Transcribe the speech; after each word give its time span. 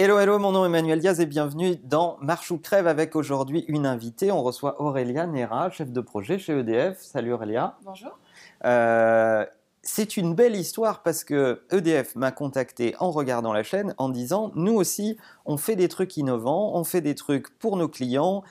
Hello, 0.00 0.16
hello, 0.16 0.38
mon 0.38 0.52
nom 0.52 0.62
est 0.62 0.68
Emmanuel 0.68 1.00
Diaz 1.00 1.18
et 1.18 1.26
bienvenue 1.26 1.74
dans 1.82 2.18
Marche 2.20 2.52
ou 2.52 2.58
Crève 2.58 2.86
avec 2.86 3.16
aujourd'hui 3.16 3.64
une 3.66 3.84
invitée. 3.84 4.30
On 4.30 4.44
reçoit 4.44 4.80
Aurélia 4.80 5.26
Nera, 5.26 5.70
chef 5.70 5.90
de 5.90 6.00
projet 6.00 6.38
chez 6.38 6.56
EDF. 6.56 7.00
Salut 7.00 7.32
Aurélia. 7.32 7.76
Bonjour. 7.84 8.16
Euh, 8.64 9.44
c'est 9.82 10.16
une 10.16 10.36
belle 10.36 10.54
histoire 10.54 11.02
parce 11.02 11.24
que 11.24 11.62
EDF 11.72 12.14
m'a 12.14 12.30
contacté 12.30 12.94
en 13.00 13.10
regardant 13.10 13.52
la 13.52 13.64
chaîne 13.64 13.92
en 13.98 14.08
disant 14.08 14.52
nous 14.54 14.74
aussi 14.74 15.16
on 15.46 15.56
fait 15.56 15.74
des 15.74 15.88
trucs 15.88 16.16
innovants, 16.16 16.76
on 16.76 16.84
fait 16.84 17.00
des 17.00 17.16
trucs 17.16 17.58
pour 17.58 17.76
nos 17.76 17.88
clients, 17.88 18.44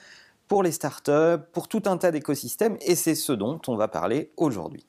pour 0.49 0.63
les 0.63 0.73
startups, 0.73 1.45
pour 1.53 1.69
tout 1.69 1.83
un 1.85 1.95
tas 1.95 2.11
d'écosystèmes 2.11 2.75
et 2.81 2.95
c'est 2.95 3.15
ce 3.15 3.31
dont 3.31 3.61
on 3.67 3.77
va 3.77 3.87
parler 3.87 4.33
aujourd'hui. 4.35 4.85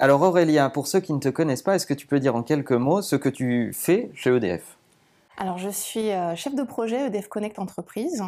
Alors 0.00 0.22
Aurélia, 0.22 0.70
pour 0.70 0.86
ceux 0.86 1.00
qui 1.00 1.12
ne 1.12 1.18
te 1.18 1.28
connaissent 1.28 1.62
pas, 1.62 1.74
est-ce 1.74 1.86
que 1.86 1.94
tu 1.94 2.06
peux 2.06 2.20
dire 2.20 2.36
en 2.36 2.44
quelques 2.44 2.70
mots 2.72 3.02
ce 3.02 3.16
que 3.16 3.28
tu 3.28 3.72
fais 3.72 4.10
chez 4.14 4.30
EDF 4.30 4.76
alors, 5.40 5.56
je 5.56 5.68
suis 5.68 6.10
euh, 6.10 6.34
chef 6.34 6.56
de 6.56 6.64
projet 6.64 7.06
EDF 7.06 7.28
Connect 7.28 7.60
Entreprise. 7.60 8.24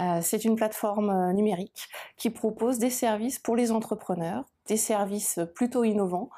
Euh, 0.00 0.18
c'est 0.22 0.44
une 0.44 0.56
plateforme 0.56 1.10
euh, 1.10 1.32
numérique 1.32 1.88
qui 2.16 2.30
propose 2.30 2.80
des 2.80 2.90
services 2.90 3.38
pour 3.38 3.54
les 3.54 3.70
entrepreneurs, 3.70 4.44
des 4.66 4.76
services 4.76 5.38
plutôt 5.54 5.84
innovants 5.84 6.30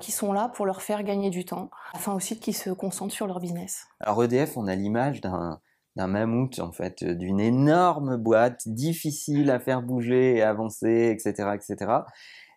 qui 0.00 0.10
sont 0.10 0.32
là 0.32 0.48
pour 0.48 0.66
leur 0.66 0.82
faire 0.82 1.04
gagner 1.04 1.30
du 1.30 1.44
temps, 1.44 1.70
afin 1.94 2.14
aussi 2.14 2.38
qu'ils 2.38 2.56
se 2.56 2.70
concentrent 2.70 3.14
sur 3.14 3.28
leur 3.28 3.38
business. 3.38 3.86
Alors 4.00 4.24
EDF, 4.24 4.56
on 4.56 4.66
a 4.66 4.74
l'image 4.74 5.20
d'un 5.20 5.60
d'un 5.96 6.06
mammouth 6.08 6.58
en 6.58 6.72
fait, 6.72 7.04
d'une 7.04 7.40
énorme 7.40 8.16
boîte 8.16 8.62
difficile 8.66 9.50
à 9.50 9.60
faire 9.60 9.82
bouger 9.82 10.36
et 10.36 10.42
avancer, 10.42 11.10
etc., 11.12 11.50
etc. 11.54 11.92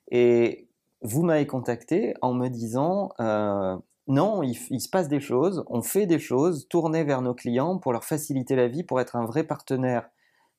Et 0.09 0.66
vous 1.01 1.23
m'avez 1.23 1.47
contacté 1.47 2.13
en 2.21 2.33
me 2.33 2.47
disant 2.47 3.09
euh, 3.19 3.77
non, 4.07 4.41
il, 4.41 4.55
se 4.55 4.89
passe 4.89 5.09
des 5.09 5.19
choses, 5.19 5.65
on 5.67 5.81
fait 5.81 6.05
des 6.05 6.19
choses, 6.19 6.67
tourner 6.69 7.03
vers 7.03 7.21
nos 7.21 7.33
clients 7.33 7.77
pour 7.77 7.91
leur 7.91 8.05
faciliter 8.05 8.55
la 8.55 8.67
vie, 8.67 8.83
pour 8.83 9.01
être 9.01 9.17
un 9.17 9.25
vrai 9.25 9.43
partenaire 9.43 10.09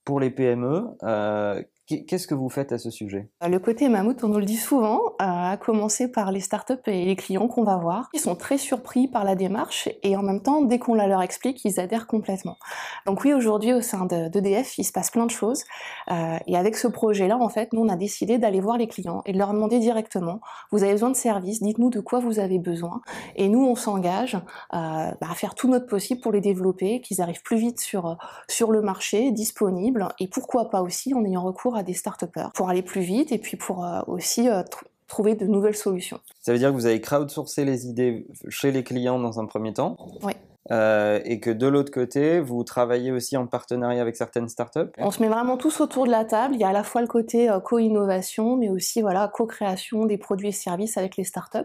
pour 0.04 0.20
les 0.20 0.30
PME. 0.30 0.84
Euh, 1.02 1.62
Qu'est-ce 1.88 2.26
que 2.26 2.34
vous 2.34 2.50
faites 2.50 2.72
à 2.72 2.78
ce 2.78 2.90
sujet? 2.90 3.30
Le 3.40 3.58
côté 3.58 3.88
mammouth, 3.88 4.22
on 4.22 4.28
nous 4.28 4.38
le 4.38 4.44
dit 4.44 4.58
souvent, 4.58 5.00
euh, 5.22 5.52
à 5.52 5.56
commencer 5.56 6.06
par 6.06 6.32
les 6.32 6.40
startups 6.40 6.74
et 6.86 7.06
les 7.06 7.16
clients 7.16 7.48
qu'on 7.48 7.64
va 7.64 7.78
voir. 7.78 8.10
Ils 8.12 8.20
sont 8.20 8.36
très 8.36 8.58
surpris 8.58 9.08
par 9.08 9.24
la 9.24 9.34
démarche 9.34 9.88
et 10.02 10.14
en 10.14 10.22
même 10.22 10.42
temps, 10.42 10.60
dès 10.60 10.78
qu'on 10.78 10.92
la 10.92 11.06
leur 11.06 11.22
explique, 11.22 11.64
ils 11.64 11.80
adhèrent 11.80 12.06
complètement. 12.06 12.58
Donc 13.06 13.24
oui, 13.24 13.32
aujourd'hui, 13.32 13.72
au 13.72 13.80
sein 13.80 14.04
d'EDF, 14.04 14.76
il 14.76 14.84
se 14.84 14.92
passe 14.92 15.10
plein 15.10 15.24
de 15.24 15.30
choses. 15.30 15.64
Euh, 16.10 16.36
et 16.46 16.58
avec 16.58 16.76
ce 16.76 16.88
projet-là, 16.88 17.38
en 17.38 17.48
fait, 17.48 17.72
nous, 17.72 17.80
on 17.80 17.88
a 17.88 17.96
décidé 17.96 18.36
d'aller 18.36 18.60
voir 18.60 18.76
les 18.76 18.86
clients 18.86 19.22
et 19.24 19.32
de 19.32 19.38
leur 19.38 19.54
demander 19.54 19.78
directement, 19.78 20.40
vous 20.70 20.82
avez 20.82 20.92
besoin 20.92 21.10
de 21.10 21.16
services, 21.16 21.62
dites-nous 21.62 21.88
de 21.88 22.00
quoi 22.00 22.20
vous 22.20 22.38
avez 22.38 22.58
besoin. 22.58 23.00
Et 23.36 23.48
nous, 23.48 23.64
on 23.64 23.76
s'engage 23.76 24.34
euh, 24.34 24.40
bah, 24.72 25.26
à 25.30 25.34
faire 25.34 25.54
tout 25.54 25.68
notre 25.68 25.86
possible 25.86 26.20
pour 26.20 26.32
les 26.32 26.42
développer, 26.42 27.00
qu'ils 27.00 27.22
arrivent 27.22 27.42
plus 27.42 27.56
vite 27.56 27.80
sur, 27.80 28.18
sur 28.46 28.72
le 28.72 28.82
marché, 28.82 29.32
disponibles, 29.32 30.06
et 30.20 30.28
pourquoi 30.28 30.68
pas 30.68 30.82
aussi 30.82 31.14
en 31.14 31.24
ayant 31.24 31.42
recours 31.42 31.77
des 31.82 31.94
start 31.94 32.24
pour 32.54 32.68
aller 32.68 32.82
plus 32.82 33.00
vite 33.00 33.32
et 33.32 33.38
puis 33.38 33.56
pour 33.56 33.84
euh, 33.84 34.00
aussi 34.06 34.48
euh, 34.48 34.62
trouver 35.06 35.34
de 35.34 35.46
nouvelles 35.46 35.76
solutions. 35.76 36.20
Ça 36.40 36.52
veut 36.52 36.58
dire 36.58 36.70
que 36.70 36.74
vous 36.74 36.86
avez 36.86 37.00
crowdsourcé 37.00 37.64
les 37.64 37.86
idées 37.86 38.26
chez 38.48 38.70
les 38.70 38.84
clients 38.84 39.18
dans 39.18 39.40
un 39.40 39.46
premier 39.46 39.72
temps 39.72 39.96
Oui. 40.22 40.34
Euh, 40.70 41.20
et 41.24 41.40
que 41.40 41.50
de 41.50 41.66
l'autre 41.66 41.90
côté, 41.90 42.40
vous 42.40 42.62
travaillez 42.62 43.10
aussi 43.10 43.36
en 43.36 43.46
partenariat 43.46 44.02
avec 44.02 44.16
certaines 44.16 44.48
startups 44.48 44.90
On 44.98 45.10
se 45.10 45.22
met 45.22 45.28
vraiment 45.28 45.56
tous 45.56 45.80
autour 45.80 46.06
de 46.06 46.10
la 46.10 46.24
table. 46.24 46.54
Il 46.54 46.60
y 46.60 46.64
a 46.64 46.68
à 46.68 46.72
la 46.72 46.82
fois 46.82 47.00
le 47.00 47.06
côté 47.06 47.48
euh, 47.48 47.60
co-innovation, 47.60 48.56
mais 48.56 48.68
aussi 48.68 49.00
voilà 49.00 49.28
co-création 49.28 50.04
des 50.04 50.18
produits 50.18 50.48
et 50.48 50.52
services 50.52 50.98
avec 50.98 51.16
les 51.16 51.24
startups. 51.24 51.58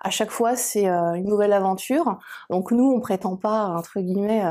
À 0.00 0.10
chaque 0.10 0.30
fois, 0.30 0.56
c'est 0.56 0.88
euh, 0.88 1.14
une 1.14 1.26
nouvelle 1.26 1.52
aventure. 1.52 2.18
Donc 2.50 2.72
nous, 2.72 2.90
on 2.90 3.00
prétend 3.00 3.36
pas 3.36 3.66
entre 3.66 4.00
guillemets 4.00 4.42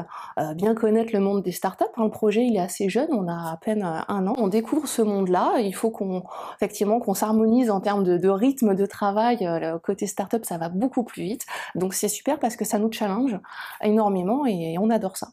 bien 0.55 0.73
connaître 0.75 1.11
le 1.13 1.19
monde 1.19 1.43
des 1.43 1.51
startups. 1.51 1.83
Hein. 1.97 2.05
Le 2.05 2.09
projet, 2.09 2.45
il 2.45 2.55
est 2.55 2.61
assez 2.61 2.89
jeune, 2.89 3.09
on 3.11 3.27
a 3.27 3.51
à 3.51 3.57
peine 3.57 3.83
un 3.83 4.27
an. 4.27 4.33
On 4.37 4.47
découvre 4.47 4.87
ce 4.87 5.01
monde-là. 5.01 5.59
Il 5.59 5.73
faut 5.73 5.91
qu'on 5.91 6.23
effectivement 6.55 6.99
qu'on 6.99 7.13
s'harmonise 7.13 7.69
en 7.69 7.81
termes 7.81 8.03
de, 8.03 8.17
de, 8.17 8.29
rythme 8.29 8.75
de 8.75 8.85
travail. 8.85 9.39
Le 9.41 9.77
côté 9.77 10.07
startup, 10.07 10.45
ça 10.45 10.57
va 10.57 10.69
beaucoup 10.69 11.03
plus 11.03 11.23
vite. 11.23 11.45
Donc 11.75 11.93
c'est 11.93 12.07
super 12.07 12.39
parce 12.39 12.55
que 12.55 12.65
ça 12.65 12.79
nous 12.79 12.91
challenge 12.91 13.37
énormément 13.83 14.45
et 14.45 14.77
on 14.79 14.89
adore 14.89 15.17
ça. 15.17 15.29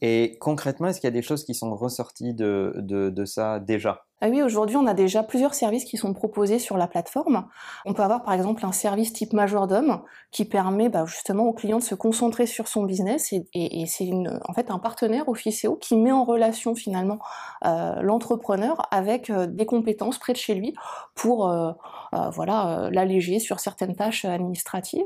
Et 0.00 0.36
concrètement, 0.40 0.88
est-ce 0.88 1.00
qu'il 1.00 1.06
y 1.06 1.12
a 1.12 1.12
des 1.12 1.22
choses 1.22 1.44
qui 1.44 1.54
sont 1.54 1.74
ressorties 1.74 2.34
de, 2.34 2.74
de, 2.76 3.10
de 3.10 3.24
ça 3.24 3.60
déjà? 3.60 4.04
Ah 4.24 4.30
oui, 4.30 4.40
aujourd'hui, 4.40 4.78
on 4.78 4.86
a 4.86 4.94
déjà 4.94 5.22
plusieurs 5.22 5.52
services 5.52 5.84
qui 5.84 5.98
sont 5.98 6.14
proposés 6.14 6.58
sur 6.58 6.78
la 6.78 6.86
plateforme. 6.86 7.46
On 7.84 7.92
peut 7.92 8.00
avoir 8.00 8.22
par 8.22 8.32
exemple 8.32 8.64
un 8.64 8.72
service 8.72 9.12
type 9.12 9.34
majordome 9.34 10.00
qui 10.30 10.46
permet 10.46 10.88
bah, 10.88 11.04
justement 11.04 11.44
au 11.44 11.52
client 11.52 11.76
de 11.76 11.82
se 11.82 11.94
concentrer 11.94 12.46
sur 12.46 12.66
son 12.66 12.84
business 12.84 13.34
et, 13.34 13.84
c'est 13.86 14.10
en 14.48 14.54
fait 14.54 14.70
un 14.70 14.78
partenaire 14.78 15.28
officio 15.28 15.76
qui 15.76 15.94
met 15.98 16.10
en 16.10 16.24
relation 16.24 16.74
finalement 16.74 17.18
euh, 17.66 18.00
l'entrepreneur 18.00 18.88
avec 18.90 19.28
euh, 19.28 19.46
des 19.46 19.66
compétences 19.66 20.18
près 20.18 20.32
de 20.32 20.38
chez 20.38 20.54
lui 20.54 20.74
pour 21.14 21.50
euh, 21.50 21.72
voilà 22.32 22.88
l'alléger 22.92 23.40
sur 23.40 23.58
certaines 23.60 23.96
tâches 23.96 24.24
administratives. 24.24 25.04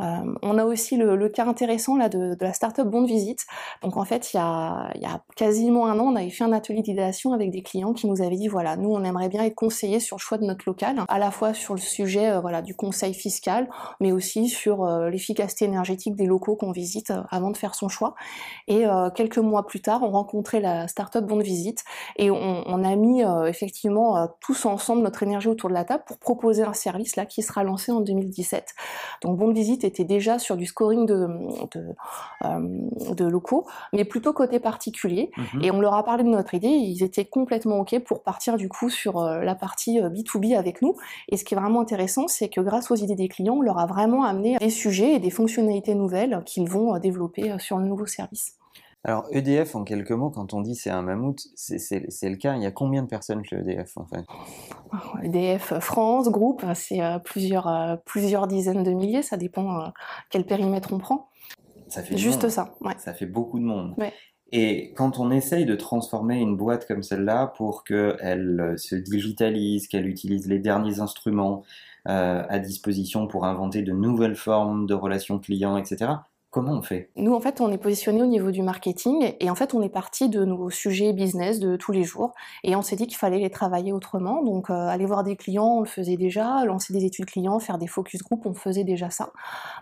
on 0.00 0.58
a 0.58 0.64
aussi 0.64 0.96
le, 0.96 1.28
cas 1.28 1.44
intéressant 1.44 1.96
là 1.96 2.08
de, 2.08 2.34
la 2.40 2.52
startup 2.54 2.86
Bon 2.86 3.02
de 3.02 3.06
Visite. 3.06 3.44
Donc 3.82 3.98
en 3.98 4.04
fait, 4.04 4.32
il 4.32 4.38
y 4.38 4.40
a, 4.40 4.90
il 4.94 5.02
y 5.02 5.04
a 5.04 5.22
quasiment 5.36 5.86
un 5.86 6.00
an, 6.00 6.06
on 6.12 6.16
avait 6.16 6.30
fait 6.30 6.44
un 6.44 6.52
atelier 6.52 6.80
d'idéation 6.80 7.34
avec 7.34 7.50
des 7.50 7.62
clients 7.62 7.92
qui 7.92 8.06
nous 8.06 8.22
avaient 8.22 8.36
dit 8.36 8.48
voilà, 8.56 8.78
nous 8.78 8.88
on 8.88 9.04
aimerait 9.04 9.28
bien 9.28 9.44
être 9.44 9.54
conseillés 9.54 10.00
sur 10.00 10.16
le 10.16 10.22
choix 10.22 10.38
de 10.38 10.44
notre 10.46 10.64
local, 10.66 11.02
à 11.08 11.18
la 11.18 11.30
fois 11.30 11.52
sur 11.52 11.74
le 11.74 11.80
sujet 11.80 12.30
euh, 12.30 12.40
voilà 12.40 12.62
du 12.62 12.74
conseil 12.74 13.12
fiscal, 13.12 13.68
mais 14.00 14.12
aussi 14.12 14.48
sur 14.48 14.82
euh, 14.82 15.10
l'efficacité 15.10 15.66
énergétique 15.66 16.16
des 16.16 16.24
locaux 16.24 16.56
qu'on 16.56 16.72
visite 16.72 17.10
euh, 17.10 17.20
avant 17.28 17.50
de 17.50 17.56
faire 17.58 17.74
son 17.74 17.90
choix. 17.90 18.14
Et 18.66 18.84
quelques 19.14 19.38
mois 19.38 19.66
plus 19.66 19.80
tard, 19.80 20.02
on 20.02 20.10
rencontrait 20.10 20.60
la 20.60 20.88
startup 20.88 21.24
Bon 21.24 21.36
de 21.36 21.42
Visite 21.42 21.84
et 22.16 22.30
on, 22.30 22.84
a 22.84 22.96
mis 22.96 23.22
effectivement 23.46 24.28
tous 24.40 24.64
ensemble 24.66 25.02
notre 25.02 25.22
énergie 25.22 25.48
autour 25.48 25.68
de 25.68 25.74
la 25.74 25.84
table 25.84 26.02
pour 26.06 26.18
proposer 26.18 26.62
un 26.62 26.72
service 26.72 27.16
là 27.16 27.26
qui 27.26 27.42
sera 27.42 27.62
lancé 27.62 27.92
en 27.92 28.00
2017. 28.00 28.74
Donc 29.22 29.38
Bon 29.38 29.48
de 29.48 29.52
Visite 29.52 29.84
était 29.84 30.04
déjà 30.04 30.38
sur 30.38 30.56
du 30.56 30.66
scoring 30.66 31.06
de 31.06 31.28
de, 31.72 33.14
de 33.14 33.24
locaux, 33.24 33.66
mais 33.92 34.04
plutôt 34.04 34.32
côté 34.32 34.58
particulier. 34.58 35.30
Mhm. 35.36 35.62
Et 35.62 35.70
on 35.70 35.80
leur 35.80 35.94
a 35.94 36.04
parlé 36.04 36.24
de 36.24 36.28
notre 36.28 36.54
idée, 36.54 36.68
ils 36.68 37.02
étaient 37.02 37.26
complètement 37.26 37.80
ok 37.80 37.98
pour 38.00 38.22
partir 38.22 38.35
du 38.56 38.68
coup 38.68 38.90
sur 38.90 39.18
euh, 39.18 39.40
la 39.40 39.54
partie 39.54 40.00
B2B 40.00 40.54
euh, 40.54 40.58
avec 40.58 40.82
nous. 40.82 40.94
Et 41.28 41.36
ce 41.36 41.44
qui 41.44 41.54
est 41.54 41.56
vraiment 41.56 41.80
intéressant, 41.80 42.28
c'est 42.28 42.48
que 42.48 42.60
grâce 42.60 42.90
aux 42.90 42.94
idées 42.94 43.14
des 43.14 43.28
clients, 43.28 43.56
on 43.56 43.62
leur 43.62 43.78
a 43.78 43.86
vraiment 43.86 44.24
amené 44.24 44.56
des 44.58 44.70
sujets 44.70 45.14
et 45.14 45.18
des 45.18 45.30
fonctionnalités 45.30 45.94
nouvelles 45.94 46.42
qu'ils 46.44 46.68
vont 46.68 46.94
euh, 46.94 46.98
développer 46.98 47.56
sur 47.58 47.78
le 47.78 47.86
nouveau 47.86 48.06
service. 48.06 48.54
Alors 49.04 49.26
EDF, 49.30 49.76
en 49.76 49.84
quelques 49.84 50.10
mots, 50.10 50.30
quand 50.30 50.52
on 50.52 50.60
dit 50.60 50.74
c'est 50.74 50.90
un 50.90 51.02
mammouth, 51.02 51.40
c'est 51.54 51.78
le 51.80 52.36
cas. 52.36 52.56
Il 52.56 52.62
y 52.62 52.66
a 52.66 52.72
combien 52.72 53.02
de 53.02 53.08
personnes 53.08 53.44
chez 53.44 53.56
EDF 53.56 53.96
en 53.96 54.06
fait? 54.06 54.24
EDF 55.22 55.78
France, 55.78 56.28
groupe, 56.28 56.64
c'est 56.74 57.00
plusieurs, 57.24 58.00
plusieurs 58.04 58.48
dizaines 58.48 58.82
de 58.82 58.90
milliers, 58.90 59.22
ça 59.22 59.36
dépend 59.36 59.92
quel 60.28 60.44
périmètre 60.44 60.92
on 60.92 60.98
prend. 60.98 61.28
Ça 61.86 62.02
fait 62.02 62.16
juste 62.16 62.48
ça. 62.48 62.74
Ouais. 62.80 62.94
Ça 62.98 63.14
fait 63.14 63.26
beaucoup 63.26 63.60
de 63.60 63.64
monde. 63.64 63.94
Et 64.52 64.92
quand 64.96 65.18
on 65.18 65.30
essaye 65.30 65.66
de 65.66 65.74
transformer 65.74 66.40
une 66.40 66.56
boîte 66.56 66.86
comme 66.86 67.02
celle-là 67.02 67.48
pour 67.56 67.84
qu'elle 67.84 68.60
euh, 68.60 68.76
se 68.76 68.94
digitalise, 68.94 69.88
qu'elle 69.88 70.06
utilise 70.06 70.48
les 70.48 70.60
derniers 70.60 71.00
instruments 71.00 71.64
euh, 72.08 72.44
à 72.48 72.58
disposition 72.60 73.26
pour 73.26 73.44
inventer 73.44 73.82
de 73.82 73.92
nouvelles 73.92 74.36
formes 74.36 74.86
de 74.86 74.94
relations 74.94 75.40
clients, 75.40 75.76
etc., 75.76 76.12
Comment 76.56 76.72
on 76.72 76.80
fait? 76.80 77.10
Nous, 77.16 77.34
en 77.34 77.40
fait, 77.40 77.60
on 77.60 77.70
est 77.70 77.76
positionné 77.76 78.22
au 78.22 78.26
niveau 78.26 78.50
du 78.50 78.62
marketing 78.62 79.34
et 79.40 79.50
en 79.50 79.54
fait, 79.54 79.74
on 79.74 79.82
est 79.82 79.90
parti 79.90 80.30
de 80.30 80.42
nos 80.42 80.70
sujets 80.70 81.12
business 81.12 81.60
de 81.60 81.76
tous 81.76 81.92
les 81.92 82.02
jours 82.02 82.32
et 82.64 82.74
on 82.76 82.80
s'est 82.80 82.96
dit 82.96 83.06
qu'il 83.06 83.18
fallait 83.18 83.40
les 83.40 83.50
travailler 83.50 83.92
autrement. 83.92 84.42
Donc, 84.42 84.70
euh, 84.70 84.88
aller 84.88 85.04
voir 85.04 85.22
des 85.22 85.36
clients, 85.36 85.66
on 85.66 85.80
le 85.80 85.86
faisait 85.86 86.16
déjà, 86.16 86.64
lancer 86.64 86.94
des 86.94 87.04
études 87.04 87.26
clients, 87.26 87.58
faire 87.58 87.76
des 87.76 87.86
focus 87.86 88.22
group, 88.22 88.46
on 88.46 88.54
faisait 88.54 88.84
déjà 88.84 89.10
ça. 89.10 89.32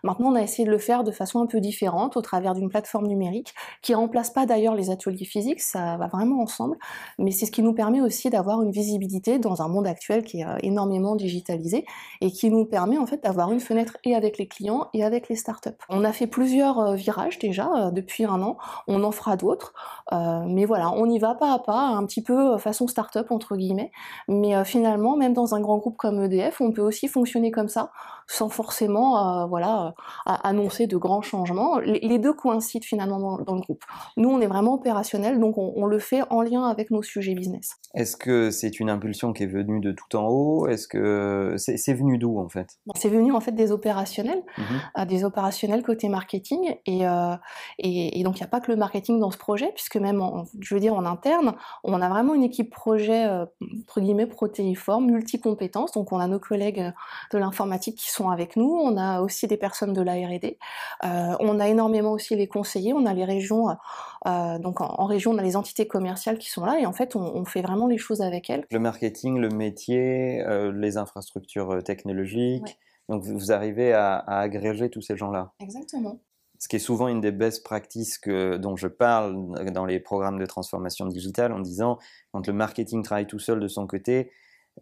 Maintenant, 0.02 0.32
on 0.32 0.34
a 0.34 0.42
essayé 0.42 0.66
de 0.66 0.70
le 0.72 0.78
faire 0.78 1.04
de 1.04 1.12
façon 1.12 1.40
un 1.40 1.46
peu 1.46 1.60
différente 1.60 2.16
au 2.16 2.22
travers 2.22 2.54
d'une 2.54 2.68
plateforme 2.68 3.06
numérique 3.06 3.54
qui 3.80 3.94
remplace 3.94 4.30
pas 4.30 4.44
d'ailleurs 4.44 4.74
les 4.74 4.90
ateliers 4.90 5.26
physiques, 5.26 5.60
ça 5.60 5.96
va 5.96 6.08
vraiment 6.08 6.42
ensemble, 6.42 6.76
mais 7.20 7.30
c'est 7.30 7.46
ce 7.46 7.52
qui 7.52 7.62
nous 7.62 7.74
permet 7.74 8.00
aussi 8.00 8.30
d'avoir 8.30 8.62
une 8.62 8.72
visibilité 8.72 9.38
dans 9.38 9.62
un 9.62 9.68
monde 9.68 9.86
actuel 9.86 10.24
qui 10.24 10.40
est 10.40 10.44
euh, 10.44 10.56
énormément 10.64 11.14
digitalisé 11.14 11.86
et 12.20 12.32
qui 12.32 12.50
nous 12.50 12.64
permet 12.64 12.98
en 12.98 13.06
fait 13.06 13.22
d'avoir 13.22 13.52
une 13.52 13.60
fenêtre 13.60 13.96
et 14.02 14.16
avec 14.16 14.38
les 14.38 14.48
clients 14.48 14.88
et 14.92 15.04
avec 15.04 15.28
les 15.28 15.36
startups. 15.36 15.70
On 15.88 16.02
a 16.02 16.12
fait 16.12 16.26
plusieurs 16.26 16.63
plusieurs 16.64 16.94
virages 16.94 17.38
déjà 17.38 17.90
depuis 17.90 18.24
un 18.24 18.40
an. 18.42 18.56
On 18.86 19.02
en 19.04 19.10
fera 19.10 19.36
d'autres. 19.36 19.74
mais 20.12 20.64
voilà, 20.64 20.90
on 20.92 21.06
y 21.06 21.18
va 21.18 21.34
pas 21.34 21.52
à 21.52 21.58
pas, 21.58 21.88
un 21.88 22.04
petit 22.06 22.22
peu 22.22 22.56
façon 22.58 22.86
start-up 22.86 23.30
entre 23.30 23.56
guillemets. 23.56 23.90
Mais 24.28 24.64
finalement, 24.64 25.16
même 25.16 25.32
dans 25.32 25.54
un 25.54 25.60
grand 25.60 25.78
groupe 25.78 25.96
comme 25.96 26.22
EDF, 26.22 26.60
on 26.60 26.72
peut 26.72 26.82
aussi 26.82 27.08
fonctionner 27.08 27.50
comme 27.50 27.68
ça, 27.68 27.90
sans 28.26 28.48
forcément 28.48 29.46
voilà, 29.48 29.94
annoncer 30.26 30.86
de 30.86 30.96
grands 30.96 31.22
changements. 31.22 31.78
Les, 31.78 32.18
deux 32.18 32.32
coïncident 32.32 32.84
finalement 32.84 33.18
dans, 33.38 33.54
le 33.54 33.60
groupe. 33.60 33.84
Nous, 34.16 34.28
on 34.28 34.40
est 34.40 34.46
vraiment 34.46 34.74
opérationnel, 34.74 35.38
donc 35.38 35.58
on, 35.58 35.86
le 35.86 35.98
fait 35.98 36.22
en 36.30 36.40
lien 36.42 36.64
avec 36.64 36.90
nos 36.90 37.02
sujets 37.02 37.34
business. 37.34 37.76
Est-ce 37.94 38.16
que 38.16 38.50
c'est 38.50 38.80
une 38.80 38.88
impulsion 38.88 39.32
qui 39.32 39.42
est 39.42 39.48
venue 39.48 39.80
de 39.80 39.92
tout 39.92 40.16
en 40.16 40.26
haut? 40.28 40.66
Est-ce 40.66 40.88
que 40.88 41.54
c'est 41.58 41.94
venu 41.94 42.18
d'où 42.18 42.38
en 42.38 42.48
fait? 42.48 42.78
C'est 42.94 43.08
venu 43.08 43.32
en 43.32 43.40
fait 43.40 43.52
des 43.52 43.72
opérationnels, 43.72 44.42
mmh 44.58 45.04
des 45.06 45.24
opérationnels 45.24 45.82
côté 45.82 46.08
marketing, 46.08 46.53
et, 46.86 47.06
euh, 47.06 47.36
et, 47.78 48.22
donc 48.24 48.38
il 48.38 48.42
n'y 48.42 48.46
a 48.46 48.48
pas 48.48 48.60
que 48.60 48.70
le 48.70 48.76
marketing 48.76 49.18
dans 49.20 49.30
ce 49.30 49.38
projet, 49.38 49.70
puisque 49.74 49.96
même, 49.96 50.22
je 50.60 50.74
veux 50.74 50.80
dire, 50.80 50.94
en 50.94 51.04
interne, 51.04 51.54
on 51.82 52.00
a 52.00 52.08
vraiment 52.08 52.34
une 52.34 52.42
équipe 52.42 52.70
projet 52.70 53.26
euh, 53.26 53.46
entre 53.82 54.00
guillemets 54.00 54.26
protéiforme, 54.26 55.10
multi-compétences. 55.10 55.92
Donc 55.92 56.12
on 56.12 56.18
a 56.18 56.26
nos 56.26 56.38
collègues 56.38 56.92
de 57.32 57.38
l'informatique 57.38 57.98
qui 57.98 58.10
sont 58.10 58.30
avec 58.30 58.56
nous, 58.56 58.70
on 58.70 58.96
a 58.96 59.20
aussi 59.20 59.46
des 59.46 59.56
personnes 59.56 59.92
de 59.92 60.02
la 60.02 60.14
R&D, 60.14 60.58
euh, 61.04 61.36
on 61.40 61.60
a 61.60 61.68
énormément 61.68 62.12
aussi 62.12 62.36
les 62.36 62.46
conseillers, 62.46 62.92
on 62.92 63.06
a 63.06 63.14
les 63.14 63.24
régions, 63.24 63.76
donc 64.24 64.80
en, 64.80 65.04
région 65.04 65.32
on 65.32 65.38
a 65.38 65.42
les 65.42 65.56
entités 65.56 65.86
commerciales 65.86 66.38
qui 66.38 66.50
sont 66.50 66.64
là, 66.64 66.78
et 66.78 66.86
en 66.86 66.92
fait 66.92 67.14
on 67.16 67.44
fait 67.44 67.62
vraiment 67.62 67.86
les 67.86 67.98
choses 67.98 68.20
avec 68.20 68.50
elles. 68.50 68.64
Le 68.70 68.78
marketing, 68.78 69.38
le 69.38 69.48
métier, 69.48 70.42
euh, 70.42 70.72
les 70.72 70.96
infrastructures 70.96 71.70
euh, 71.72 71.80
technologiques. 71.80 72.78
Donc 73.08 73.22
vous 73.22 73.52
arrivez 73.52 73.92
à, 73.92 74.18
agréger 74.18 74.88
tous 74.88 75.02
ces 75.02 75.16
gens-là. 75.16 75.52
Exactement. 75.60 76.20
Ce 76.64 76.68
qui 76.68 76.76
est 76.76 76.78
souvent 76.78 77.08
une 77.08 77.20
des 77.20 77.30
best 77.30 77.62
practices 77.62 78.16
que, 78.16 78.56
dont 78.56 78.74
je 78.74 78.88
parle 78.88 79.70
dans 79.70 79.84
les 79.84 80.00
programmes 80.00 80.38
de 80.38 80.46
transformation 80.46 81.04
digitale 81.04 81.52
en 81.52 81.60
disant 81.60 81.98
quand 82.32 82.46
le 82.46 82.54
marketing 82.54 83.02
travaille 83.02 83.26
tout 83.26 83.38
seul 83.38 83.60
de 83.60 83.68
son 83.68 83.86
côté, 83.86 84.30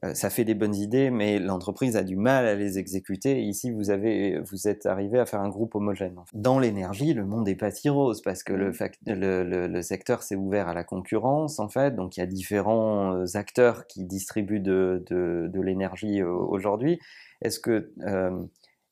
euh, 0.04 0.14
ça 0.14 0.30
fait 0.30 0.44
des 0.44 0.54
bonnes 0.54 0.76
idées, 0.76 1.10
mais 1.10 1.40
l'entreprise 1.40 1.96
a 1.96 2.04
du 2.04 2.14
mal 2.14 2.46
à 2.46 2.54
les 2.54 2.78
exécuter. 2.78 3.42
ici, 3.42 3.72
vous, 3.72 3.90
avez, 3.90 4.38
vous 4.38 4.68
êtes 4.68 4.86
arrivé 4.86 5.18
à 5.18 5.26
faire 5.26 5.40
un 5.40 5.48
groupe 5.48 5.74
homogène. 5.74 6.14
Dans 6.34 6.60
l'énergie, 6.60 7.14
le 7.14 7.26
monde 7.26 7.48
est 7.48 7.56
pas 7.56 7.72
si 7.72 7.88
rose 7.88 8.22
parce 8.22 8.44
que 8.44 8.52
le, 8.52 8.70
le, 9.04 9.66
le, 9.66 9.82
secteur 9.82 10.22
s'est 10.22 10.36
ouvert 10.36 10.68
à 10.68 10.74
la 10.74 10.84
concurrence, 10.84 11.58
en 11.58 11.68
fait. 11.68 11.96
Donc, 11.96 12.16
il 12.16 12.20
y 12.20 12.22
a 12.22 12.26
différents 12.26 13.16
euh, 13.16 13.24
acteurs 13.34 13.88
qui 13.88 14.04
distribuent 14.04 14.60
de, 14.60 15.02
de, 15.10 15.50
de 15.52 15.60
l'énergie 15.60 16.22
euh, 16.22 16.30
aujourd'hui. 16.30 17.00
Est-ce 17.40 17.58
que 17.58 17.90
euh, 18.06 18.40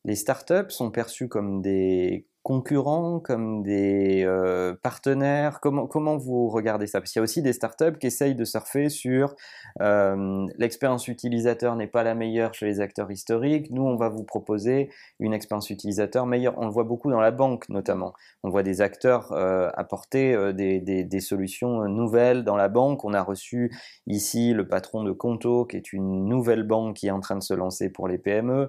les 0.04 0.16
startups 0.16 0.70
sont 0.70 0.90
perçues 0.90 1.28
comme 1.28 1.62
des 1.62 2.26
concurrents, 2.50 3.20
comme 3.20 3.62
des 3.62 4.24
euh, 4.24 4.74
partenaires? 4.82 5.60
Comment, 5.60 5.86
comment 5.86 6.16
vous 6.16 6.48
regardez 6.48 6.88
ça? 6.88 6.98
Parce 6.98 7.12
qu'il 7.12 7.20
y 7.20 7.22
a 7.22 7.22
aussi 7.22 7.42
des 7.42 7.52
startups 7.52 7.96
qui 8.00 8.08
essayent 8.08 8.34
de 8.34 8.44
surfer 8.44 8.88
sur 8.88 9.36
euh, 9.80 10.46
l'expérience 10.58 11.06
utilisateur 11.06 11.76
n'est 11.76 11.86
pas 11.86 12.02
la 12.02 12.16
meilleure 12.16 12.52
chez 12.52 12.66
les 12.66 12.80
acteurs 12.80 13.08
historiques, 13.12 13.70
nous 13.70 13.84
on 13.84 13.94
va 13.94 14.08
vous 14.08 14.24
proposer 14.24 14.90
une 15.20 15.32
expérience 15.32 15.70
utilisateur 15.70 16.26
meilleure. 16.26 16.54
On 16.58 16.66
le 16.66 16.72
voit 16.72 16.82
beaucoup 16.82 17.08
dans 17.08 17.20
la 17.20 17.30
banque 17.30 17.68
notamment. 17.68 18.14
On 18.42 18.50
voit 18.50 18.64
des 18.64 18.80
acteurs 18.80 19.30
euh, 19.30 19.70
apporter 19.74 20.52
des, 20.52 20.80
des, 20.80 21.04
des, 21.04 21.20
solutions 21.20 21.86
nouvelles 21.86 22.42
dans 22.42 22.56
la 22.56 22.68
banque. 22.68 23.04
On 23.04 23.14
a 23.14 23.22
reçu 23.22 23.70
ici 24.08 24.54
le 24.54 24.66
patron 24.66 25.04
de 25.04 25.12
Conto, 25.12 25.66
qui 25.66 25.76
est 25.76 25.92
une 25.92 26.26
nouvelle 26.26 26.64
banque 26.64 26.96
qui 26.96 27.06
est 27.06 27.12
en 27.12 27.20
train 27.20 27.36
de 27.36 27.44
se 27.44 27.54
lancer 27.54 27.90
pour 27.90 28.08
les 28.08 28.18
PME. 28.18 28.68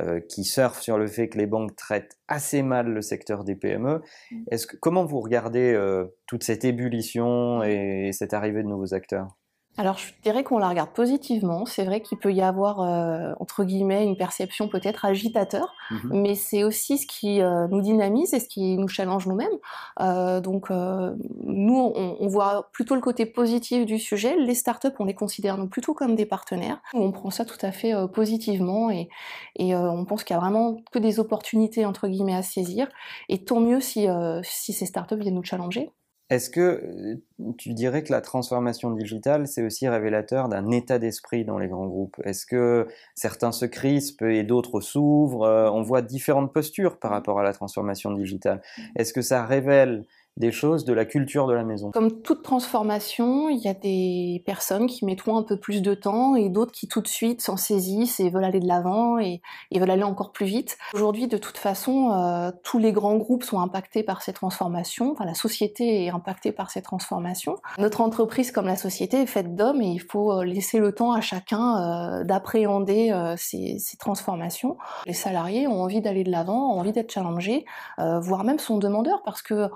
Euh, 0.00 0.20
qui 0.20 0.44
surfent 0.44 0.80
sur 0.80 0.96
le 0.96 1.06
fait 1.06 1.28
que 1.28 1.36
les 1.36 1.46
banques 1.46 1.76
traitent 1.76 2.16
assez 2.26 2.62
mal 2.62 2.86
le 2.86 3.02
secteur 3.02 3.44
des 3.44 3.54
PME. 3.54 4.00
Mmh. 4.30 4.44
Est-ce 4.50 4.66
que, 4.66 4.78
comment 4.78 5.04
vous 5.04 5.20
regardez 5.20 5.74
euh, 5.74 6.06
toute 6.26 6.44
cette 6.44 6.64
ébullition 6.64 7.62
et 7.62 8.08
cette 8.14 8.32
arrivée 8.32 8.62
de 8.62 8.68
nouveaux 8.68 8.94
acteurs? 8.94 9.36
Alors 9.78 9.96
je 9.96 10.12
dirais 10.22 10.44
qu'on 10.44 10.58
la 10.58 10.68
regarde 10.68 10.90
positivement. 10.90 11.64
C'est 11.64 11.84
vrai 11.84 12.02
qu'il 12.02 12.18
peut 12.18 12.32
y 12.32 12.42
avoir 12.42 12.82
euh, 12.82 13.32
entre 13.40 13.64
guillemets 13.64 14.04
une 14.04 14.18
perception 14.18 14.68
peut-être 14.68 15.06
agitateur, 15.06 15.74
mmh 15.90 15.96
mais 16.12 16.34
c'est 16.34 16.62
aussi 16.62 16.98
ce 16.98 17.06
qui 17.06 17.40
euh, 17.40 17.66
nous 17.68 17.80
dynamise 17.80 18.34
et 18.34 18.40
ce 18.40 18.48
qui 18.48 18.76
nous 18.76 18.88
challenge 18.88 19.26
nous-mêmes. 19.26 19.48
Euh, 20.00 20.40
donc 20.40 20.68
nous, 20.70 21.92
on, 21.94 22.26
voit 22.28 22.70
plutôt 22.72 22.94
le 22.94 23.00
côté 23.00 23.26
positif 23.26 23.86
du 23.86 23.98
sujet. 23.98 24.36
Les 24.36 24.54
startups, 24.54 24.88
on 24.98 25.04
les 25.04 25.14
considère 25.14 25.56
nous 25.56 25.68
plutôt 25.68 25.94
comme 25.94 26.16
des 26.16 26.26
partenaires. 26.26 26.80
On 26.94 27.10
prend 27.10 27.30
ça 27.30 27.44
tout 27.44 27.58
à 27.62 27.72
fait 27.72 27.92
positivement 28.12 28.90
et, 28.90 29.08
et 29.56 29.74
on 29.74 30.04
pense 30.04 30.24
qu'il 30.24 30.34
y 30.34 30.36
a 30.36 30.40
vraiment 30.40 30.76
que 30.92 30.98
des 30.98 31.18
opportunités 31.18 31.84
entre 31.84 32.08
guillemets 32.08 32.36
à 32.36 32.42
saisir. 32.42 32.88
Et 33.28 33.44
tant 33.44 33.60
mieux 33.60 33.80
si, 33.80 34.06
si 34.42 34.72
ces 34.72 34.86
startups 34.86 35.16
viennent 35.16 35.34
nous 35.34 35.44
challenger. 35.44 35.90
Est-ce 36.32 36.48
que 36.48 36.60
euh, 36.60 37.54
tu 37.58 37.74
dirais 37.74 38.02
que 38.02 38.10
la 38.10 38.22
transformation 38.22 38.90
digitale, 38.90 39.46
c'est 39.46 39.62
aussi 39.62 39.86
révélateur 39.86 40.48
d'un 40.48 40.70
état 40.70 40.98
d'esprit 40.98 41.44
dans 41.44 41.58
les 41.58 41.68
grands 41.68 41.86
groupes? 41.86 42.16
Est-ce 42.24 42.46
que 42.46 42.88
certains 43.14 43.52
se 43.52 43.66
crispent 43.66 44.22
et 44.22 44.42
d'autres 44.42 44.80
s'ouvrent? 44.80 45.42
Euh, 45.42 45.70
On 45.70 45.82
voit 45.82 46.00
différentes 46.00 46.50
postures 46.50 46.98
par 46.98 47.10
rapport 47.10 47.38
à 47.38 47.42
la 47.42 47.52
transformation 47.52 48.12
digitale. 48.12 48.62
Mmh. 48.78 48.82
Est-ce 48.96 49.12
que 49.12 49.20
ça 49.20 49.44
révèle 49.44 50.06
des 50.38 50.50
choses 50.50 50.84
de 50.84 50.94
la 50.94 51.04
culture 51.04 51.46
de 51.46 51.52
la 51.52 51.62
maison. 51.62 51.90
Comme 51.90 52.22
toute 52.22 52.42
transformation, 52.42 53.50
il 53.50 53.58
y 53.58 53.68
a 53.68 53.74
des 53.74 54.42
personnes 54.46 54.86
qui 54.86 55.04
mettront 55.04 55.36
un 55.36 55.42
peu 55.42 55.58
plus 55.58 55.82
de 55.82 55.94
temps 55.94 56.36
et 56.36 56.48
d'autres 56.48 56.72
qui 56.72 56.88
tout 56.88 57.02
de 57.02 57.08
suite 57.08 57.42
s'en 57.42 57.58
saisissent 57.58 58.18
et 58.18 58.30
veulent 58.30 58.44
aller 58.44 58.60
de 58.60 58.66
l'avant 58.66 59.18
et, 59.18 59.42
veulent 59.74 59.90
aller 59.90 60.02
encore 60.02 60.32
plus 60.32 60.46
vite. 60.46 60.78
Aujourd'hui, 60.94 61.28
de 61.28 61.36
toute 61.36 61.58
façon, 61.58 62.12
euh, 62.12 62.50
tous 62.62 62.78
les 62.78 62.92
grands 62.92 63.16
groupes 63.16 63.42
sont 63.42 63.60
impactés 63.60 64.02
par 64.02 64.22
ces 64.22 64.32
transformations. 64.32 65.12
Enfin, 65.12 65.26
la 65.26 65.34
société 65.34 66.06
est 66.06 66.10
impactée 66.10 66.52
par 66.52 66.70
ces 66.70 66.80
transformations. 66.80 67.56
Notre 67.78 68.00
entreprise, 68.00 68.52
comme 68.52 68.66
la 68.66 68.76
société, 68.76 69.22
est 69.22 69.26
faite 69.26 69.54
d'hommes 69.54 69.82
et 69.82 69.88
il 69.88 70.00
faut 70.00 70.32
euh, 70.32 70.44
laisser 70.44 70.78
le 70.78 70.92
temps 70.92 71.12
à 71.12 71.20
chacun 71.20 72.20
euh, 72.20 72.24
d'appréhender 72.24 73.12
ces, 73.36 73.78
ces, 73.78 73.96
transformations. 73.96 74.78
Les 75.06 75.12
salariés 75.12 75.66
ont 75.66 75.82
envie 75.82 76.00
d'aller 76.00 76.24
de 76.24 76.30
l'avant, 76.30 76.74
ont 76.74 76.80
envie 76.80 76.92
d'être 76.92 77.12
challengés, 77.12 77.64
voire 77.98 78.44
même 78.44 78.58
sont 78.58 78.78
demandeurs 78.78 79.22
parce 79.24 79.42
que 79.42 79.68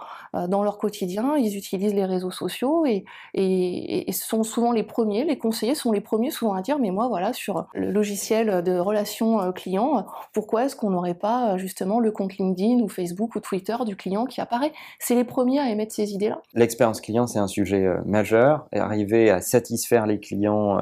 dans 0.48 0.62
leur 0.62 0.78
quotidien, 0.78 1.36
ils 1.36 1.56
utilisent 1.56 1.94
les 1.94 2.04
réseaux 2.04 2.30
sociaux 2.30 2.86
et, 2.86 3.04
et, 3.34 4.12
sont 4.12 4.42
souvent 4.42 4.72
les 4.72 4.82
premiers, 4.82 5.24
les 5.24 5.38
conseillers 5.38 5.74
sont 5.74 5.92
les 5.92 6.00
premiers 6.00 6.30
souvent 6.30 6.54
à 6.54 6.62
dire 6.62 6.78
mais 6.78 6.90
moi 6.90 7.08
voilà 7.08 7.32
sur 7.32 7.66
le 7.74 7.90
logiciel 7.90 8.62
de 8.62 8.78
relations 8.78 9.40
euh, 9.40 9.52
client, 9.52 10.06
pourquoi 10.32 10.64
est-ce 10.64 10.76
qu'on 10.76 10.90
n'aurait 10.90 11.14
pas 11.14 11.54
euh, 11.54 11.58
justement 11.58 12.00
le 12.00 12.10
compte 12.10 12.36
LinkedIn 12.36 12.82
ou 12.82 12.88
Facebook 12.88 13.34
ou 13.36 13.40
Twitter 13.40 13.76
du 13.84 13.96
client 13.96 14.24
qui 14.24 14.40
apparaît? 14.40 14.72
C'est 14.98 15.14
les 15.14 15.24
premiers 15.24 15.60
à 15.60 15.70
émettre 15.70 15.94
ces 15.94 16.12
idées-là. 16.12 16.40
L'expérience 16.54 17.00
client 17.00 17.26
c'est 17.26 17.38
un 17.38 17.46
sujet 17.46 17.84
euh, 17.84 17.98
majeur 18.04 18.66
et 18.72 18.78
arriver 18.78 19.30
à 19.30 19.40
satisfaire 19.40 20.06
les 20.06 20.18
clients 20.18 20.78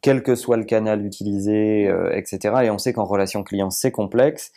quel 0.00 0.22
que 0.22 0.34
soit 0.34 0.58
le 0.58 0.64
canal 0.64 1.04
utilisé, 1.04 1.90
etc. 2.12 2.54
Et 2.64 2.70
on 2.70 2.76
sait 2.76 2.92
qu'en 2.92 3.04
relation 3.04 3.42
client, 3.42 3.70
c'est 3.70 3.90
complexe. 3.90 4.52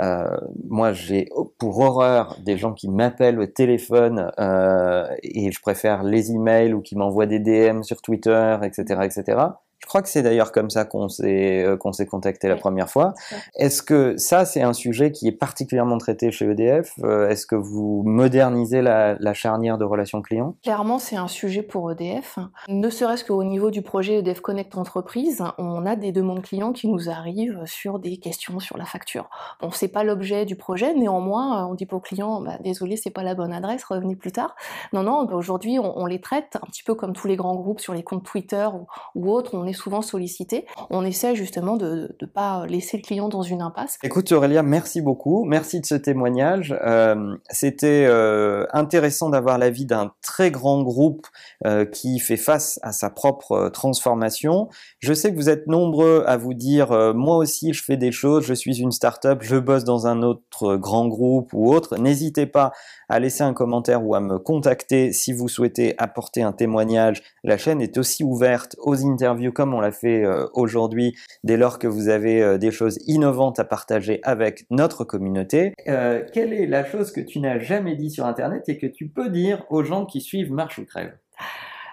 Euh, 0.00 0.28
moi, 0.68 0.92
j'ai 0.92 1.28
pour 1.58 1.80
horreur 1.80 2.36
des 2.44 2.56
gens 2.56 2.72
qui 2.72 2.88
m'appellent 2.88 3.40
au 3.40 3.46
téléphone 3.46 4.30
euh, 4.38 5.06
et 5.22 5.50
je 5.50 5.60
préfère 5.60 6.02
les 6.02 6.30
emails 6.32 6.72
ou 6.72 6.80
qui 6.80 6.96
m'envoient 6.96 7.26
des 7.26 7.40
DM 7.40 7.82
sur 7.82 8.00
Twitter, 8.00 8.56
etc., 8.62 9.00
etc. 9.04 9.38
Je 9.80 9.86
crois 9.86 10.02
que 10.02 10.08
c'est 10.08 10.22
d'ailleurs 10.22 10.52
comme 10.52 10.70
ça 10.70 10.84
qu'on 10.84 11.08
s'est 11.08 11.64
euh, 11.64 11.76
qu'on 11.76 11.92
s'est 11.92 12.06
contacté 12.06 12.48
la 12.48 12.56
première 12.56 12.90
fois. 12.90 13.14
Est-ce 13.54 13.82
que 13.82 14.16
ça 14.16 14.44
c'est 14.44 14.62
un 14.62 14.72
sujet 14.72 15.12
qui 15.12 15.28
est 15.28 15.32
particulièrement 15.32 15.98
traité 15.98 16.30
chez 16.30 16.46
EDF 16.46 16.92
euh, 17.04 17.28
Est-ce 17.28 17.46
que 17.46 17.54
vous 17.54 18.02
modernisez 18.04 18.82
la, 18.82 19.16
la 19.18 19.34
charnière 19.34 19.78
de 19.78 19.84
relations 19.84 20.20
clients? 20.22 20.56
Clairement, 20.62 20.98
c'est 20.98 21.16
un 21.16 21.28
sujet 21.28 21.62
pour 21.62 21.90
EDF. 21.90 22.38
Ne 22.68 22.90
serait-ce 22.90 23.24
qu'au 23.24 23.44
niveau 23.44 23.70
du 23.70 23.82
projet 23.82 24.18
EDF 24.18 24.40
Connect 24.40 24.76
Entreprise, 24.76 25.44
on 25.58 25.86
a 25.86 25.96
des 25.96 26.12
demandes 26.12 26.42
clients 26.42 26.72
qui 26.72 26.88
nous 26.88 27.08
arrivent 27.08 27.62
sur 27.64 27.98
des 27.98 28.18
questions 28.18 28.60
sur 28.60 28.76
la 28.76 28.84
facture. 28.84 29.28
Bon, 29.60 29.70
c'est 29.70 29.88
pas 29.88 30.04
l'objet 30.04 30.44
du 30.44 30.56
projet, 30.56 30.94
néanmoins, 30.94 31.66
on 31.66 31.74
dit 31.74 31.86
aux 31.90 32.00
clients, 32.00 32.40
bah, 32.40 32.58
désolé, 32.60 32.96
c'est 32.96 33.10
pas 33.10 33.22
la 33.22 33.34
bonne 33.34 33.52
adresse, 33.52 33.84
revenez 33.84 34.16
plus 34.16 34.32
tard. 34.32 34.54
Non, 34.92 35.02
non, 35.02 35.24
bah, 35.24 35.34
aujourd'hui, 35.34 35.78
on, 35.78 35.98
on, 35.98 36.06
les 36.06 36.20
traite 36.20 36.56
un 36.56 36.66
petit 36.66 36.82
peu 36.82 36.94
comme 36.94 37.12
tous 37.12 37.26
les 37.26 37.36
grands 37.36 37.54
groupes 37.54 37.80
sur 37.80 37.94
les 37.94 38.02
comptes 38.02 38.24
Twitter 38.24 38.66
ou, 38.72 38.86
ou 39.14 39.32
autres. 39.32 39.54
On 39.54 39.67
est 39.68 39.72
souvent 39.72 40.02
sollicité. 40.02 40.66
On 40.90 41.04
essaie 41.04 41.34
justement 41.34 41.76
de 41.76 42.16
ne 42.20 42.26
pas 42.26 42.66
laisser 42.66 42.96
le 42.96 43.02
client 43.02 43.28
dans 43.28 43.42
une 43.42 43.62
impasse. 43.62 43.98
Écoute 44.02 44.32
Aurélia, 44.32 44.62
merci 44.62 45.00
beaucoup. 45.00 45.44
Merci 45.44 45.80
de 45.80 45.86
ce 45.86 45.94
témoignage. 45.94 46.76
Euh, 46.84 47.36
c'était 47.50 48.06
euh, 48.08 48.66
intéressant 48.72 49.30
d'avoir 49.30 49.58
l'avis 49.58 49.86
d'un 49.86 50.12
très 50.22 50.50
grand 50.50 50.82
groupe 50.82 51.26
euh, 51.66 51.84
qui 51.84 52.18
fait 52.18 52.36
face 52.36 52.78
à 52.82 52.92
sa 52.92 53.10
propre 53.10 53.68
transformation. 53.68 54.68
Je 54.98 55.12
sais 55.12 55.30
que 55.30 55.36
vous 55.36 55.50
êtes 55.50 55.66
nombreux 55.66 56.24
à 56.26 56.36
vous 56.36 56.54
dire, 56.54 57.14
moi 57.14 57.36
aussi 57.36 57.72
je 57.72 57.82
fais 57.82 57.96
des 57.96 58.12
choses, 58.12 58.44
je 58.44 58.54
suis 58.54 58.80
une 58.80 58.92
start-up, 58.92 59.40
je 59.42 59.56
bosse 59.56 59.84
dans 59.84 60.06
un 60.06 60.22
autre 60.22 60.76
grand 60.76 61.06
groupe 61.06 61.52
ou 61.52 61.72
autre. 61.72 61.96
N'hésitez 61.96 62.46
pas 62.46 62.72
à 63.08 63.18
laisser 63.20 63.42
un 63.42 63.54
commentaire 63.54 64.04
ou 64.04 64.14
à 64.14 64.20
me 64.20 64.38
contacter 64.38 65.12
si 65.12 65.32
vous 65.32 65.48
souhaitez 65.48 65.94
apporter 65.98 66.42
un 66.42 66.52
témoignage. 66.52 67.22
La 67.44 67.56
chaîne 67.56 67.80
est 67.80 67.98
aussi 67.98 68.24
ouverte 68.24 68.76
aux 68.78 69.06
interviews 69.06 69.52
comme 69.58 69.74
on 69.74 69.80
l'a 69.80 69.90
fait 69.90 70.24
aujourd'hui, 70.52 71.16
dès 71.42 71.56
lors 71.56 71.80
que 71.80 71.88
vous 71.88 72.08
avez 72.08 72.58
des 72.58 72.70
choses 72.70 72.96
innovantes 73.08 73.58
à 73.58 73.64
partager 73.64 74.20
avec 74.22 74.66
notre 74.70 75.02
communauté. 75.02 75.72
quelle 75.84 76.52
est 76.52 76.66
la 76.66 76.84
chose 76.84 77.10
que 77.10 77.20
tu 77.20 77.40
n'as 77.40 77.58
jamais 77.58 77.96
dit 77.96 78.08
sur 78.08 78.24
Internet 78.24 78.68
et 78.68 78.78
que 78.78 78.86
tu 78.86 79.08
peux 79.08 79.30
dire 79.30 79.64
aux 79.68 79.82
gens 79.82 80.06
qui 80.06 80.20
suivent 80.20 80.52
Marche 80.52 80.78
ou 80.78 80.84
Crève? 80.84 81.18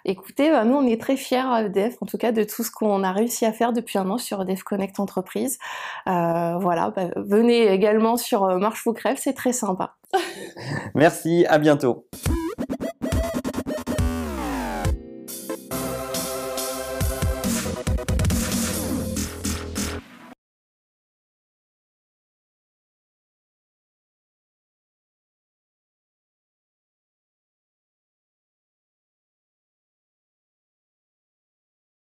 Écoutez, 0.07 0.51
nous 0.65 0.75
on 0.75 0.86
est 0.86 1.01
très 1.01 1.17
fiers 1.17 1.38
à 1.39 1.63
EDF, 1.63 1.95
en 2.00 2.05
tout 2.05 2.19
cas 2.19 2.31
de 2.31 2.43
tout 2.43 2.63
ce 2.63 2.69
qu'on 2.69 3.03
a 3.03 3.12
réussi 3.12 3.43
à 3.43 3.51
faire 3.51 3.74
depuis 3.74 3.98
un 3.98 4.07
an 4.12 4.19
sur 4.19 4.39
EDF 4.43 4.62
Connect 4.62 5.00
Entreprise. 5.00 5.57
Euh, 6.07 6.57
voilà, 6.60 6.91
bah, 6.95 7.10
venez 7.15 7.72
également 7.72 8.15
sur 8.15 8.43
euh, 8.43 8.60
Marche 8.60 8.86
ou 8.86 8.93
Crève, 8.93 9.17
c'est 9.19 9.34
très 9.34 9.53
sympa. 9.53 9.95
Merci, 10.93 11.48
à 11.50 11.57
bientôt. 11.57 12.05